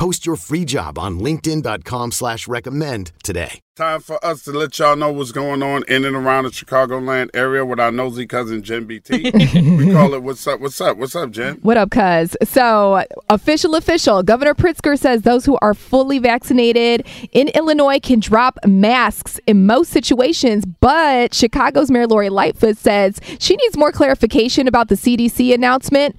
Post 0.00 0.24
your 0.24 0.36
free 0.36 0.64
job 0.64 0.98
on 0.98 1.20
linkedin.com 1.20 2.12
slash 2.12 2.48
recommend 2.48 3.12
today. 3.22 3.60
Time 3.76 4.00
for 4.00 4.22
us 4.24 4.42
to 4.44 4.50
let 4.50 4.78
y'all 4.78 4.96
know 4.96 5.12
what's 5.12 5.30
going 5.30 5.62
on 5.62 5.84
in 5.88 6.06
and 6.06 6.16
around 6.16 6.44
the 6.44 6.50
Chicagoland 6.50 7.28
area 7.34 7.66
with 7.66 7.78
our 7.78 7.92
nosy 7.92 8.26
cousin 8.26 8.62
Jen 8.62 8.86
BT. 8.86 9.30
we 9.54 9.92
call 9.92 10.14
it 10.14 10.22
What's 10.22 10.46
Up, 10.46 10.58
What's 10.58 10.80
Up, 10.80 10.96
What's 10.96 11.14
Up, 11.14 11.30
Jen? 11.32 11.56
What 11.56 11.76
up, 11.76 11.90
cuz? 11.90 12.34
So, 12.44 13.04
official, 13.28 13.74
official. 13.74 14.22
Governor 14.22 14.54
Pritzker 14.54 14.98
says 14.98 15.20
those 15.20 15.44
who 15.44 15.58
are 15.60 15.74
fully 15.74 16.18
vaccinated 16.18 17.06
in 17.32 17.48
Illinois 17.48 18.00
can 18.00 18.20
drop 18.20 18.58
masks 18.66 19.38
in 19.46 19.66
most 19.66 19.90
situations, 19.90 20.64
but 20.64 21.34
Chicago's 21.34 21.90
Mayor 21.90 22.06
Lori 22.06 22.30
Lightfoot 22.30 22.78
says 22.78 23.20
she 23.38 23.54
needs 23.54 23.76
more 23.76 23.92
clarification 23.92 24.66
about 24.66 24.88
the 24.88 24.94
CDC 24.94 25.52
announcement 25.52 26.16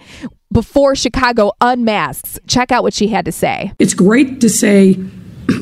before 0.52 0.96
Chicago 0.96 1.52
unmasks. 1.62 2.40
Check 2.48 2.72
out 2.72 2.84
what 2.84 2.94
she 2.94 3.08
had 3.08 3.26
to 3.26 3.32
say. 3.32 3.72
It's 3.80 3.94
great 3.94 4.42
to 4.42 4.50
say 4.50 4.98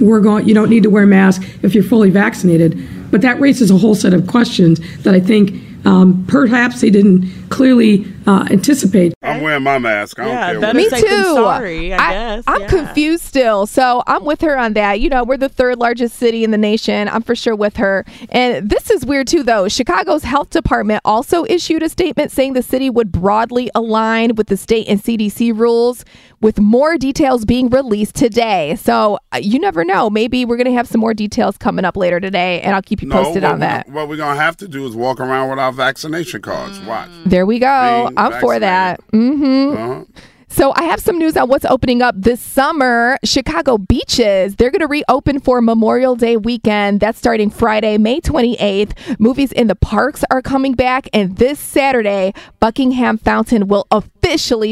we're 0.02 0.20
going 0.20 0.48
you 0.48 0.54
don't 0.54 0.70
need 0.70 0.84
to 0.84 0.90
wear 0.90 1.04
a 1.04 1.08
mask 1.08 1.42
if 1.64 1.74
you're 1.74 1.84
fully 1.84 2.10
vaccinated, 2.10 2.80
but 3.12 3.22
that 3.22 3.40
raises 3.40 3.72
a 3.72 3.78
whole 3.78 3.96
set 3.96 4.14
of 4.14 4.28
questions 4.28 4.80
that 5.04 5.14
I 5.14 5.20
think 5.20 5.54
um, 5.86 6.26
perhaps 6.28 6.82
they 6.82 6.90
didn't 6.90 7.24
clearly 7.50 8.06
uh, 8.28 8.48
anticipate. 8.50 9.14
I'm 9.22 9.42
wearing 9.42 9.64
my 9.64 9.78
mask. 9.80 10.20
I 10.20 10.24
don't 10.26 10.34
Yeah, 10.34 10.60
care. 10.60 10.74
Me 10.74 10.90
too. 10.90 11.08
sorry, 11.34 11.94
I 11.94 12.12
guess, 12.12 12.44
I'm 12.48 12.62
yeah. 12.62 12.68
confused 12.68 13.24
still. 13.24 13.66
So 13.66 14.04
I'm 14.08 14.24
with 14.26 14.42
her 14.42 14.58
on 14.58 14.74
that. 14.74 15.00
You 15.00 15.10
know, 15.10 15.24
we're 15.24 15.38
the 15.38 15.50
third 15.50 15.78
largest 15.80 16.16
city 16.18 16.44
in 16.44 16.52
the 16.52 16.58
nation. 16.58 17.08
I'm 17.10 17.22
for 17.22 17.36
sure 17.36 17.56
with 17.56 17.78
her. 17.78 18.06
And 18.30 18.70
this 18.70 18.90
is 18.90 19.06
weird 19.06 19.28
too, 19.28 19.44
though. 19.44 19.68
Chicago's 19.68 20.24
health 20.24 20.50
department 20.52 21.02
also 21.06 21.46
issued 21.46 21.84
a 21.84 21.90
statement 21.90 22.32
saying 22.32 22.54
the 22.54 22.64
city 22.64 22.90
would 22.90 23.12
broadly 23.12 23.70
align 23.76 24.36
with 24.36 24.48
the 24.48 24.58
state 24.58 24.88
and 24.88 25.02
CDC 25.02 25.58
rules, 25.58 26.06
with 26.42 26.60
more 26.60 26.98
details 26.98 27.46
being 27.46 27.70
released 27.70 28.16
today. 28.16 28.76
So 28.76 29.20
uh, 29.34 29.40
you 29.42 29.60
never 29.60 29.84
know. 29.84 30.10
Maybe 30.10 30.46
we're 30.46 30.58
going 30.58 30.66
to 30.68 30.74
have 30.74 30.88
some 30.88 31.02
more 31.02 31.14
details 31.14 31.58
coming 31.58 31.84
up 31.86 31.98
later 31.98 32.20
today, 32.20 32.62
and 32.62 32.76
I'll 32.76 32.82
keep 32.82 33.02
you 33.02 33.08
No, 33.10 33.24
posted 33.24 33.44
on 33.44 33.60
that. 33.60 33.90
What 33.90 34.08
we're 34.08 34.18
going 34.18 34.36
to 34.38 34.42
have 34.42 34.56
to 34.58 34.68
do 34.68 34.86
is 34.86 34.96
walk 34.96 35.20
around 35.20 35.50
with 35.50 35.60
our 35.60 35.72
vaccination 35.72 36.42
cards. 36.42 36.80
Watch. 36.82 37.10
There 37.26 37.39
we 37.46 37.60
go. 37.60 38.06
Being 38.08 38.18
I'm 38.18 38.40
for 38.40 38.60
that. 38.60 39.00
hmm 39.12 39.74
Uh-huh. 39.74 40.04
So 40.52 40.74
I 40.76 40.86
have 40.86 41.00
some 41.00 41.20
news 41.20 41.38
on 41.38 41.48
what's 41.48 41.64
opening 41.66 42.02
up 42.02 42.16
this 42.18 42.42
summer. 42.42 43.20
Chicago 43.24 43.78
beaches, 43.78 44.56
they're 44.56 44.72
going 44.72 44.80
to 44.82 44.88
reopen 44.88 45.40
for 45.40 45.62
Memorial 45.62 46.16
Day 46.16 46.38
weekend. 46.38 47.00
That's 47.02 47.20
starting 47.20 47.52
Friday, 47.52 48.00
May 48.00 48.20
28th. 48.20 49.20
Movies 49.20 49.52
in 49.52 49.68
the 49.68 49.76
parks 49.76 50.24
are 50.32 50.42
coming 50.42 50.74
back 50.74 51.08
and 51.14 51.38
this 51.38 51.60
Saturday, 51.60 52.34
Buckingham 52.60 53.20
Fountain 53.20 53.68
will 53.68 53.86
officially 53.92 54.19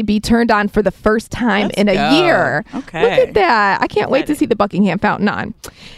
be 0.02 0.20
turned 0.20 0.50
on 0.50 0.68
for 0.68 0.82
the 0.82 0.90
first 0.90 1.30
time 1.30 1.68
Let's 1.68 1.80
in 1.80 1.88
a 1.88 1.94
go. 1.94 2.10
year. 2.10 2.64
Okay. 2.74 3.02
Look 3.02 3.28
at 3.28 3.34
that. 3.34 3.80
I 3.80 3.86
can't 3.86 4.10
wait 4.10 4.26
to 4.26 4.34
see 4.34 4.46
the 4.46 4.56
Buckingham 4.56 4.98
Fountain 4.98 5.28
on. 5.28 5.54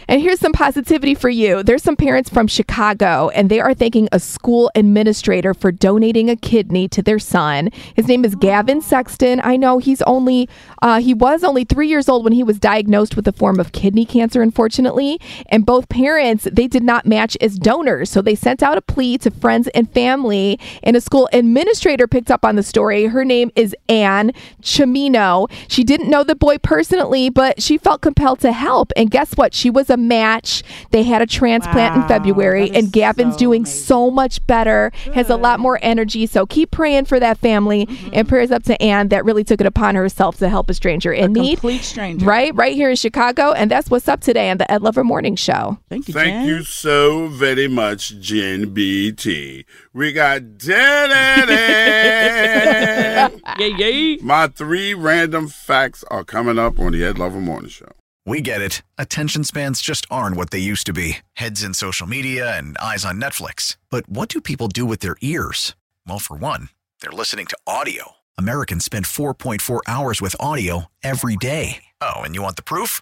And 0.07 0.21
here's 0.21 0.39
some 0.39 0.51
positivity 0.51 1.15
for 1.15 1.29
you. 1.29 1.63
There's 1.63 1.83
some 1.83 1.95
parents 1.95 2.29
from 2.29 2.47
Chicago, 2.47 3.29
and 3.29 3.49
they 3.49 3.59
are 3.59 3.73
thanking 3.73 4.09
a 4.11 4.19
school 4.19 4.71
administrator 4.75 5.53
for 5.53 5.71
donating 5.71 6.29
a 6.29 6.35
kidney 6.35 6.87
to 6.89 7.01
their 7.01 7.19
son. 7.19 7.69
His 7.95 8.07
name 8.07 8.25
is 8.25 8.35
Gavin 8.35 8.81
Sexton. 8.81 9.41
I 9.43 9.57
know 9.57 9.77
he's 9.77 10.01
only, 10.03 10.49
uh, 10.81 10.99
he 10.99 11.13
was 11.13 11.43
only 11.43 11.63
three 11.63 11.87
years 11.87 12.09
old 12.09 12.23
when 12.23 12.33
he 12.33 12.43
was 12.43 12.59
diagnosed 12.59 13.15
with 13.15 13.27
a 13.27 13.31
form 13.31 13.59
of 13.59 13.71
kidney 13.71 14.05
cancer, 14.05 14.41
unfortunately. 14.41 15.19
And 15.47 15.65
both 15.65 15.89
parents, 15.89 16.47
they 16.51 16.67
did 16.67 16.83
not 16.83 17.05
match 17.05 17.37
as 17.41 17.57
donors. 17.57 18.09
So 18.09 18.21
they 18.21 18.35
sent 18.35 18.63
out 18.63 18.77
a 18.77 18.81
plea 18.81 19.17
to 19.19 19.31
friends 19.31 19.67
and 19.69 19.91
family, 19.91 20.59
and 20.83 20.95
a 20.95 21.01
school 21.01 21.29
administrator 21.33 22.07
picked 22.07 22.31
up 22.31 22.43
on 22.43 22.55
the 22.55 22.63
story. 22.63 23.05
Her 23.05 23.23
name 23.23 23.50
is 23.55 23.75
Anne 23.89 24.31
Chimino. 24.61 25.49
She 25.67 25.83
didn't 25.83 26.09
know 26.09 26.23
the 26.23 26.35
boy 26.35 26.57
personally, 26.57 27.29
but 27.29 27.61
she 27.61 27.77
felt 27.77 28.01
compelled 28.01 28.39
to 28.41 28.51
help. 28.51 28.91
And 28.95 29.09
guess 29.11 29.33
what? 29.35 29.53
She 29.53 29.69
was 29.69 29.89
a 29.89 29.97
match. 29.97 30.63
They 30.91 31.03
had 31.03 31.21
a 31.21 31.25
transplant 31.27 31.95
in 31.95 32.07
February, 32.07 32.69
and 32.71 32.91
Gavin's 32.91 33.33
so 33.35 33.39
doing 33.39 33.61
amazing. 33.61 33.83
so 33.83 34.11
much 34.11 34.45
better, 34.47 34.91
has 35.13 35.29
a 35.29 35.35
lot 35.35 35.59
more 35.59 35.79
energy. 35.81 36.25
So 36.25 36.45
keep 36.45 36.71
praying 36.71 37.05
for 37.05 37.19
that 37.19 37.37
family, 37.37 37.85
Mm-hmm. 37.85 38.09
and 38.13 38.27
prayers 38.29 38.51
up 38.51 38.63
to 38.63 38.81
Anne 38.81 39.07
that 39.09 39.25
really 39.25 39.43
took 39.43 39.59
it 39.61 39.67
upon 39.67 39.95
herself 39.95 40.37
to 40.37 40.49
help 40.49 40.69
a 40.69 40.73
stranger 40.73 41.11
in 41.11 41.33
need. 41.33 41.55
Complete 41.59 41.81
stranger. 41.83 42.25
Right, 42.25 42.53
right 42.55 42.73
here 42.75 42.89
in 42.89 42.95
Chicago, 42.95 43.51
and 43.53 43.69
that's 43.71 43.89
what's 43.89 44.07
up 44.07 44.21
today 44.21 44.49
on 44.49 44.57
the 44.57 44.71
Ed 44.71 44.81
Lover 44.81 45.03
Morning 45.03 45.35
Show. 45.35 45.79
Thank 45.89 46.07
you, 46.07 46.13
Thank 46.13 46.31
Jen. 46.33 46.45
you 46.47 46.63
so 46.63 47.27
very 47.27 47.67
much, 47.67 48.19
Jen 48.19 48.73
BT. 48.73 49.65
We 49.93 50.13
got 50.13 50.41
Danny. 53.29 53.41
Yeah, 53.57 53.87
yeah. 53.87 54.17
My 54.21 54.47
three 54.47 54.93
random 54.93 55.47
facts 55.47 56.03
are 56.09 56.23
coming 56.23 56.57
up 56.57 56.79
on 56.79 56.91
the 56.93 57.03
Ed 57.03 57.19
Lover 57.19 57.39
Morning 57.39 57.69
Show. 57.69 57.91
We 58.25 58.41
get 58.41 58.61
it. 58.61 58.81
Attention 58.97 59.43
spans 59.43 59.81
just 59.81 60.05
aren't 60.11 60.35
what 60.37 60.51
they 60.51 60.59
used 60.59 60.85
to 60.87 60.93
be 60.93 61.17
heads 61.33 61.63
in 61.63 61.73
social 61.73 62.07
media 62.07 62.55
and 62.57 62.77
eyes 62.77 63.03
on 63.03 63.19
Netflix. 63.19 63.77
But 63.89 64.07
what 64.07 64.29
do 64.29 64.39
people 64.41 64.67
do 64.67 64.85
with 64.85 64.99
their 64.99 65.15
ears? 65.21 65.75
Well, 66.07 66.19
for 66.19 66.37
one, 66.37 66.69
they're 67.01 67.11
listening 67.11 67.47
to 67.47 67.57
audio. 67.65 68.11
Americans 68.37 68.85
spend 68.85 69.05
4.4 69.05 69.81
hours 69.87 70.21
with 70.21 70.35
audio 70.39 70.85
every 71.03 71.35
day. 71.35 71.83
Oh, 71.99 72.21
and 72.21 72.35
you 72.35 72.41
want 72.41 72.55
the 72.55 72.63
proof? 72.63 73.01